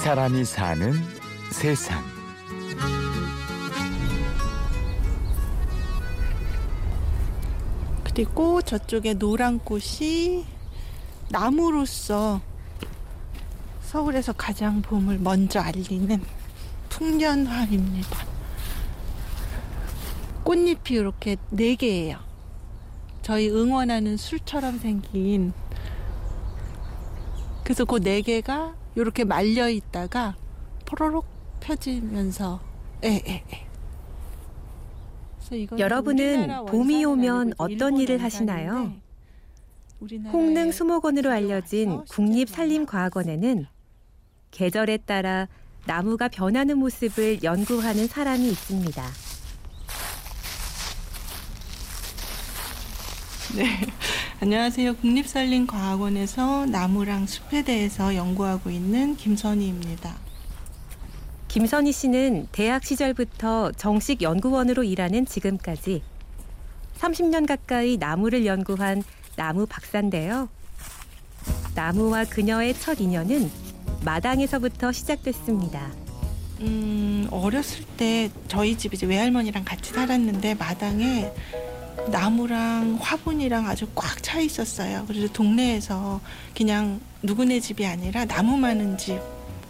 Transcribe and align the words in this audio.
사람이 0.00 0.46
사는 0.46 0.94
세상. 1.52 2.02
그리고 8.02 8.62
저쪽에 8.62 9.12
노란 9.12 9.58
꽃이 9.58 10.46
나무로서 11.28 12.40
서울에서 13.82 14.32
가장 14.32 14.80
봄을 14.80 15.18
먼저 15.18 15.60
알리는 15.60 16.24
풍년화입니다. 16.88 18.26
꽃잎이 20.44 20.98
이렇게 20.98 21.36
네 21.50 21.74
개예요. 21.74 22.18
저희 23.20 23.50
응원하는 23.50 24.16
술처럼 24.16 24.78
생긴 24.78 25.52
그래서 27.64 27.84
그 27.84 27.98
네 27.98 28.22
개가 28.22 28.79
이렇게 28.94 29.24
말려 29.24 29.68
있다가 29.68 30.36
포로록 30.86 31.26
펴지면서 31.60 32.60
예, 33.04 33.22
예, 33.26 33.44
예. 33.52 33.70
여러분은 35.78 36.66
봄이 36.66 37.04
오면 37.04 37.54
어떤 37.58 37.96
일을 37.96 38.22
하시나요? 38.22 38.92
홍릉 40.32 40.70
수목원으로 40.70 41.30
알려진 41.30 42.04
국립산림과학원에는 42.04 43.66
계절에 44.50 44.98
따라 44.98 45.48
나무가 45.86 46.28
변하는 46.28 46.78
모습을 46.78 47.42
연구하는 47.42 48.06
사람이 48.06 48.48
있습니다. 48.48 49.02
네. 53.56 53.80
안녕하세요. 54.42 54.96
국립산림과학원에서 54.96 56.64
나무랑 56.64 57.26
숲에 57.26 57.62
대해서 57.62 58.14
연구하고 58.14 58.70
있는 58.70 59.14
김선희입니다. 59.14 60.16
김선희 61.48 61.92
씨는 61.92 62.48
대학 62.50 62.82
시절부터 62.82 63.72
정식 63.72 64.22
연구원으로 64.22 64.82
일하는 64.82 65.26
지금까지 65.26 66.02
30년 66.98 67.46
가까이 67.46 67.98
나무를 67.98 68.46
연구한 68.46 69.02
나무 69.36 69.66
박사인데요. 69.66 70.48
나무와 71.74 72.24
그녀의 72.24 72.72
첫 72.80 72.98
인연은 72.98 73.50
마당에서부터 74.06 74.90
시작됐습니다. 74.90 75.92
음, 76.60 77.28
어렸을 77.30 77.84
때 77.98 78.30
저희 78.48 78.78
집 78.78 78.94
이제 78.94 79.04
외할머니랑 79.04 79.66
같이 79.66 79.92
살았는데 79.92 80.54
마당에 80.54 81.30
나무랑 82.08 82.98
화분이랑 83.00 83.66
아주 83.66 83.86
꽉 83.94 84.22
차 84.22 84.40
있었어요. 84.40 85.04
그래서 85.06 85.32
동네에서 85.32 86.20
그냥 86.56 87.00
누구네 87.22 87.60
집이 87.60 87.86
아니라 87.86 88.24
나무 88.24 88.56
많은 88.56 88.98
집, 88.98 89.18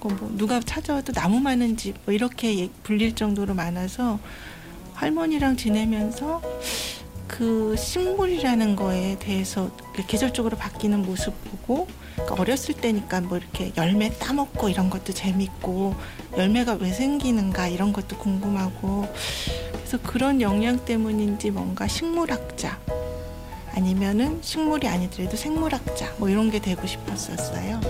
뭐 0.00 0.34
누가 0.36 0.60
찾아와도 0.60 1.12
나무 1.12 1.40
많은 1.40 1.76
집, 1.76 1.94
뭐 2.04 2.14
이렇게 2.14 2.68
불릴 2.82 3.14
정도로 3.14 3.54
많아서 3.54 4.18
할머니랑 4.94 5.56
지내면서 5.56 6.42
그 7.26 7.76
식물이라는 7.78 8.76
거에 8.76 9.16
대해서 9.18 9.70
계절적으로 10.08 10.56
바뀌는 10.56 11.06
모습 11.06 11.32
보고 11.44 11.86
그러니까 12.14 12.34
어렸을 12.42 12.74
때니까 12.74 13.20
뭐 13.20 13.38
이렇게 13.38 13.72
열매 13.76 14.10
따먹고 14.10 14.68
이런 14.68 14.90
것도 14.90 15.12
재밌고 15.12 15.94
열매가 16.36 16.78
왜 16.80 16.92
생기는가 16.92 17.68
이런 17.68 17.92
것도 17.92 18.18
궁금하고 18.18 19.08
그래서 19.90 20.08
그런 20.08 20.40
영향 20.40 20.84
때문인지 20.84 21.50
뭔가 21.50 21.88
식물학자 21.88 22.78
아니면은 23.74 24.40
식물이 24.40 24.86
아니더라도 24.86 25.36
생물학자 25.36 26.14
뭐 26.16 26.28
이런 26.28 26.48
게 26.48 26.60
되고 26.60 26.86
싶었었어요. 26.86 27.80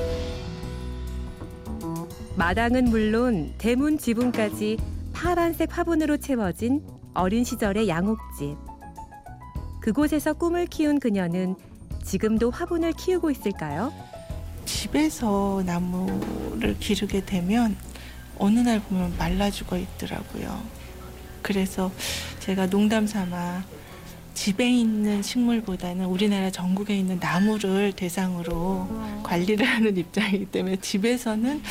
마당은 2.36 2.84
물론 2.86 3.52
대문 3.58 3.98
지붕까지 3.98 4.78
파란색 5.12 5.76
화분으로 5.76 6.16
채워진 6.16 6.82
어린 7.12 7.44
시절의 7.44 7.86
양옥집. 7.90 8.56
그곳에서 9.82 10.32
꿈을 10.32 10.64
키운 10.68 11.00
그녀는 11.00 11.54
지금도 12.02 12.50
화분을 12.50 12.94
키우고 12.94 13.30
있을까요? 13.30 13.92
집에서 14.64 15.62
나무를 15.66 16.78
기르게 16.78 17.26
되면 17.26 17.76
어느 18.38 18.60
날 18.60 18.80
보면 18.80 19.18
말라 19.18 19.50
죽어 19.50 19.76
있더라고요. 19.76 20.80
그래서 21.42 21.90
제가 22.40 22.68
농담 22.68 23.06
삼아 23.06 23.64
집에 24.34 24.70
있는 24.70 25.22
식물보다는 25.22 26.06
우리나라 26.06 26.50
전국에 26.50 26.96
있는 26.96 27.18
나무를 27.18 27.92
대상으로 27.92 28.88
관리를 29.22 29.66
하는 29.66 29.96
입장이기 29.96 30.46
때문에 30.46 30.76
집에서는 30.76 31.62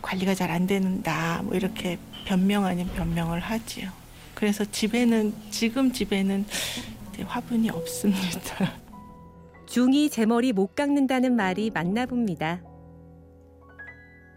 관리가 0.00 0.34
잘 0.34 0.50
안 0.50 0.66
된다. 0.66 1.42
뭐 1.44 1.54
이렇게 1.54 1.98
변명 2.24 2.64
아닌 2.64 2.88
변명을 2.88 3.40
하지요. 3.40 3.90
그래서 4.34 4.64
집에는 4.64 5.34
지금 5.50 5.92
집에는 5.92 6.46
화분이 7.26 7.70
없습니다. 7.70 8.72
중이 9.66 10.08
제 10.10 10.24
머리 10.24 10.52
못 10.52 10.74
깎는다는 10.74 11.34
말이 11.36 11.70
맞나 11.70 12.06
봅니다. 12.06 12.60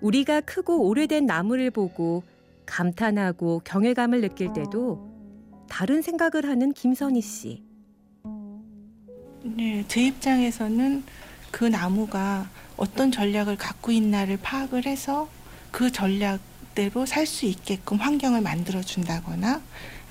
우리가 0.01 0.41
크고 0.41 0.87
오래된 0.87 1.25
나무를 1.25 1.71
보고 1.71 2.23
감탄하고 2.67 3.61
경외감을 3.65 4.21
느낄 4.21 4.53
때도 4.53 5.65
다른 5.67 6.03
생각을 6.03 6.47
하는 6.47 6.71
김선희 6.73 7.21
씨. 7.21 7.63
네, 9.43 9.83
제 9.87 10.05
입장에서는 10.05 11.03
그 11.51 11.65
나무가 11.65 12.47
어떤 12.75 13.11
전략을 13.11 13.57
갖고 13.57 13.91
있나를 13.91 14.37
파악을 14.37 14.85
해서 14.85 15.27
그 15.71 15.91
전략대로 15.91 17.05
살 17.07 17.25
수 17.25 17.45
있게끔 17.45 17.97
환경을 17.97 18.41
만들어 18.41 18.81
준다거나 18.81 19.61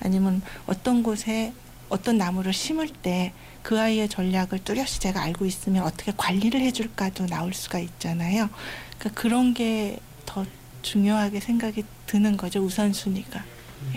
아니면 0.01 0.41
어떤 0.65 1.03
곳에 1.03 1.53
어떤 1.89 2.17
나무를 2.17 2.51
심을 2.51 2.89
때 2.89 3.31
그 3.67 3.77
아이의 3.77 4.07
전략을 4.07 4.59
뚜렷이 4.59 5.01
제가 5.01 5.21
알고 5.21 5.45
있으면 5.45 5.83
어떻게 5.83 6.13
관리를 6.15 6.61
해줄까도 6.61 7.25
나올 7.25 7.53
수가 7.53 7.79
있잖아요. 7.79 8.49
그러니까 8.97 9.21
그런 9.21 9.53
게 9.53 9.99
더 10.25 10.45
중요하게 10.87 11.41
생각이 11.41 11.83
드는 12.05 12.37
거죠 12.37 12.61
우선순위가. 12.61 13.43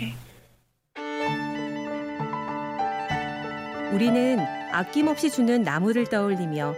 예. 0.01 0.13
우리는 3.93 4.39
아낌없이 4.71 5.29
주는 5.29 5.63
나무를 5.63 6.09
떠올리며 6.09 6.75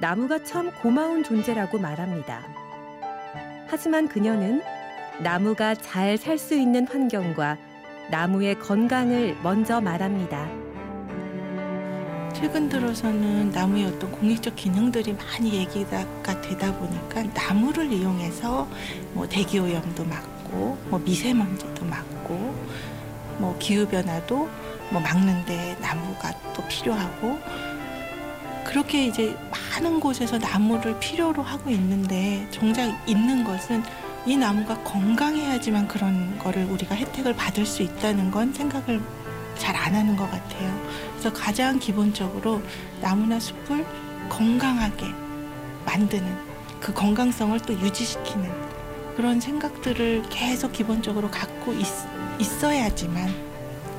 나무가 0.00 0.42
참 0.42 0.72
고마운 0.82 1.22
존재라고 1.22 1.78
말합니다. 1.78 2.42
하지만 3.68 4.08
그녀는 4.08 4.60
나무가 5.22 5.74
잘 5.74 6.16
살 6.18 6.36
수 6.36 6.54
있는 6.54 6.86
환경과 6.88 7.56
나무의 8.10 8.58
건강을 8.58 9.36
먼저 9.42 9.80
말합니다. 9.80 10.63
최근 12.44 12.68
들어서는 12.68 13.52
나무의 13.52 13.86
어떤 13.86 14.12
공익적 14.12 14.54
기능들이 14.54 15.14
많이 15.14 15.54
얘기가 15.54 16.04
되다 16.42 16.74
보니까 16.78 17.22
나무를 17.32 17.90
이용해서 17.90 18.68
뭐 19.14 19.26
대기 19.26 19.58
오염도 19.58 20.04
막고 20.04 20.76
뭐 20.90 20.98
미세먼지도 20.98 21.86
막고 21.86 22.54
뭐 23.38 23.56
기후 23.58 23.88
변화도 23.88 24.50
뭐 24.90 25.00
막는데 25.00 25.78
나무가 25.80 26.34
또 26.52 26.62
필요하고 26.68 27.38
그렇게 28.66 29.06
이제 29.06 29.34
많은 29.50 29.98
곳에서 29.98 30.36
나무를 30.36 31.00
필요로 31.00 31.42
하고 31.42 31.70
있는데 31.70 32.46
정작 32.50 32.92
있는 33.08 33.42
것은 33.42 33.82
이 34.26 34.36
나무가 34.36 34.78
건강해야지만 34.84 35.88
그런 35.88 36.38
거를 36.38 36.64
우리가 36.64 36.94
혜택을 36.94 37.36
받을 37.36 37.64
수 37.64 37.82
있다는 37.82 38.30
건 38.30 38.52
생각을 38.52 39.00
잘 39.56 39.74
안 39.76 39.94
하는 39.94 40.16
것 40.16 40.30
같아요. 40.30 40.72
그래서 41.12 41.32
가장 41.32 41.78
기본적으로 41.78 42.62
나무나 43.00 43.38
숲을 43.38 43.84
건강하게 44.28 45.06
만드는 45.84 46.36
그 46.80 46.92
건강성을 46.92 47.58
또 47.60 47.72
유지시키는 47.74 48.50
그런 49.16 49.40
생각들을 49.40 50.24
계속 50.28 50.72
기본적으로 50.72 51.30
갖고 51.30 51.72
있, 51.72 51.86
있어야지만 52.38 53.28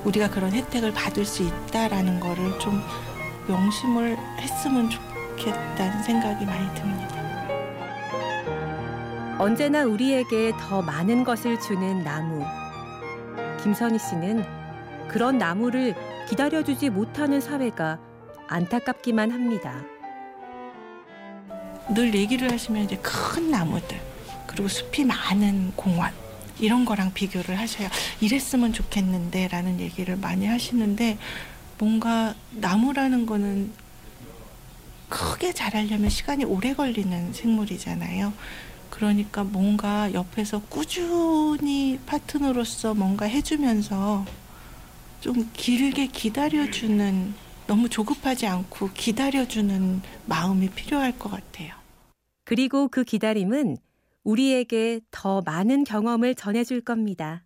우리가 0.04 0.30
그런 0.30 0.52
혜택을 0.52 0.92
받을 0.94 1.26
수 1.26 1.44
있다라는 1.44 2.20
거를 2.20 2.60
좀 2.60 2.82
명심을 3.48 4.18
했으면 4.40 4.90
좋겠다는 4.90 6.04
생각이 6.04 6.46
많이 6.46 6.74
듭니다. 6.76 7.16
언제나 9.38 9.84
우리에게 9.84 10.54
더 10.60 10.82
많은 10.82 11.24
것을 11.24 11.60
주는 11.60 12.04
나무. 12.04 12.46
김선희 13.64 13.98
씨는 14.00 14.46
그런 15.08 15.38
나무를 15.38 15.96
기다려주지 16.30 16.90
못하는 16.90 17.40
사회가 17.40 18.00
안타깝기만 18.48 19.32
합니다. 19.32 19.84
늘 21.94 22.14
얘기를 22.16 22.52
하시면 22.52 22.84
이제 22.84 22.98
큰 22.98 23.52
나무들 23.52 24.00
그리고 24.48 24.68
숲이 24.68 25.06
많은 25.06 25.74
공원 25.76 26.12
이런 26.60 26.86
거랑 26.86 27.14
비교를 27.14 27.60
하셔요. 27.60 27.90
이랬으면 28.22 28.74
좋겠는데 28.74 29.50
라는 29.50 29.80
얘기를 29.80 30.16
많이 30.16 30.46
하시는데 30.46 31.18
뭔가 31.78 32.34
나무라는 32.52 33.26
거는 33.26 33.72
크게 35.10 35.54
자라려면 35.54 36.10
시간이 36.10 36.46
오래 36.46 36.74
걸리는 36.74 37.34
생물이잖아요. 37.34 38.34
그러니까 38.90 39.44
뭔가 39.44 40.12
옆에서 40.14 40.62
꾸준히 40.70 42.00
파트너로서 42.06 42.94
뭔가 42.94 43.26
해주면서 43.26 44.26
좀 45.22 45.50
길게 45.54 46.08
기다려주는 46.08 47.34
너무 47.68 47.90
조급하지 47.90 48.46
않고 48.46 48.92
기다려주는 48.94 50.02
마음이 50.28 50.70
필요할 50.70 51.18
것 51.18 51.30
같아요. 51.32 51.74
그리고 52.44 52.88
그 52.88 53.04
기다림은 53.04 53.78
우리에게 54.24 55.02
더 55.12 55.42
많은 55.46 55.84
경험을 55.84 56.36
전해줄 56.36 56.82
겁니다. 56.82 57.44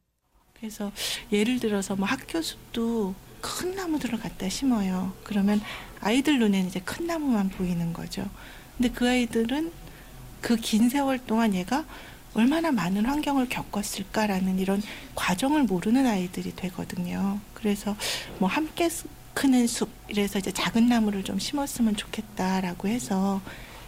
그래서 0.57 0.91
예를 1.31 1.59
들어서 1.59 1.95
뭐 1.95 2.05
학교 2.05 2.41
숲도 2.41 3.15
큰 3.39 3.75
나무들을 3.75 4.19
갖다 4.19 4.49
심어요. 4.49 5.13
그러면 5.23 5.61
아이들 6.01 6.39
눈에는 6.39 6.67
이제 6.67 6.81
큰 6.81 7.07
나무만 7.07 7.47
보이는 7.49 7.93
거죠. 7.93 8.29
근데 8.77 8.89
그 8.91 9.07
아이들은 9.07 9.71
그 10.41 10.55
긴 10.57 10.89
세월 10.89 11.17
동안 11.19 11.53
얘가 11.53 11.85
얼마나 12.33 12.71
많은 12.71 13.05
환경을 13.05 13.49
겪었을까라는 13.49 14.59
이런 14.59 14.81
과정을 15.15 15.63
모르는 15.63 16.05
아이들이 16.05 16.55
되거든요. 16.55 17.39
그래서 17.53 17.95
뭐 18.39 18.47
함께 18.47 18.87
스- 18.89 19.07
크는 19.33 19.67
숲 19.67 19.89
이래서 20.07 20.39
이제 20.39 20.51
작은 20.51 20.87
나무를 20.87 21.23
좀 21.23 21.39
심었으면 21.39 21.95
좋겠다라고 21.95 22.87
해서 22.87 23.41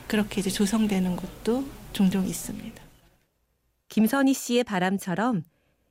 그렇게 0.08 0.42
이제 0.42 0.50
조성되는 0.50 1.16
곳도 1.16 1.66
종종 1.94 2.26
있습니다. 2.28 2.82
김선희 3.90 4.34
씨의 4.34 4.64
바람처럼 4.64 5.44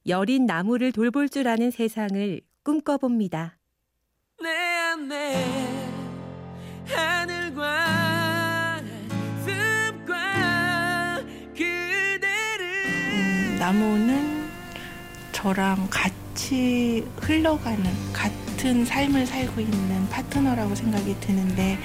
여린 0.06 0.46
나무를 0.46 0.92
돌볼 0.92 1.28
줄 1.28 1.46
아는 1.48 1.70
세상을 1.70 2.40
꿈꿔봅니다. 2.62 3.58
내 4.42 4.48
안에 4.48 5.69
나무는 13.70 14.48
저랑 15.30 15.86
같이 15.90 17.06
흘러가는 17.20 17.84
같은 18.12 18.84
삶을 18.84 19.28
살고 19.28 19.60
있는 19.60 20.08
파트너라고 20.08 20.74
생각이 20.74 21.14
드는데 21.20 21.78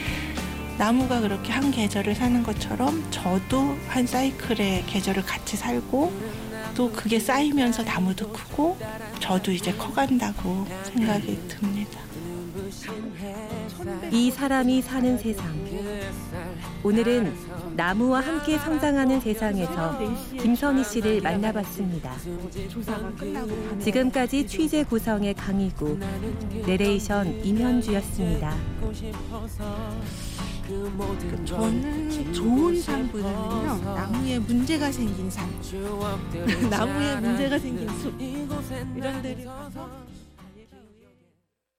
나무가 0.79 1.21
그렇게 1.21 1.51
한 1.51 1.69
계절을 1.69 2.15
사는 2.15 2.41
것처럼 2.41 3.05
저도 3.11 3.77
한 3.87 4.07
사이클의 4.07 4.87
계절을 4.87 5.25
같이 5.25 5.57
살고 5.57 6.11
또 6.73 6.91
그게 6.91 7.19
쌓이면서 7.19 7.83
나무도 7.83 8.31
크고 8.31 8.79
저도 9.19 9.51
이제 9.51 9.71
커간다고 9.71 10.65
생각이 10.85 11.39
듭니다. 11.47 11.99
이 14.09 14.31
사람이 14.31 14.81
사는 14.81 15.19
세상. 15.19 15.64
오늘은 16.83 17.33
나무와 17.75 18.21
함께 18.21 18.57
성장하는 18.57 19.19
세상에서 19.19 19.99
김선희 20.39 20.83
씨를 20.83 21.21
만나봤습니다. 21.21 22.15
지금까지 23.81 24.47
취재 24.47 24.83
구성의 24.83 25.33
강희구, 25.33 25.99
내레이션 26.65 27.43
임현주였습니다. 27.43 28.55
저는 31.45 32.33
좋은 32.33 32.81
삶보다는요 32.81 33.95
나무에 33.95 34.39
문제가 34.39 34.91
생긴 34.91 35.29
삶, 35.29 35.47
나무에 36.69 37.15
문제가 37.17 37.59
생긴 37.59 37.87
숲 37.99 38.19
이런 38.19 39.21
데를 39.21 39.45
가서 39.45 40.04